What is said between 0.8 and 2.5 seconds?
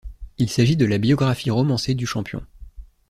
la biographie romancée du champion.